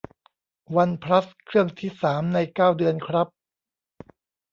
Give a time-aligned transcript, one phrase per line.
[0.75, 3.27] วันพลัสเครื่องที่สามในเก้าเดือนครับ